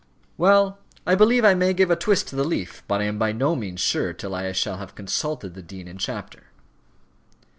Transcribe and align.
"Well 0.35 0.79
I 1.05 1.13
believe 1.13 1.45
I 1.45 1.53
may 1.53 1.75
give 1.75 1.91
a 1.91 1.95
twist 1.95 2.27
to 2.29 2.35
the 2.35 2.43
leaf; 2.43 2.81
but 2.87 3.01
I 3.01 3.03
am 3.03 3.19
by 3.19 3.31
no 3.31 3.55
means 3.55 3.81
sure 3.81 4.13
till 4.13 4.33
I 4.33 4.51
shall 4.51 4.77
have 4.77 4.95
consulted 4.95 5.53
the 5.53 5.61
dean 5.61 5.87
in 5.87 5.99
chapter." 5.99 6.45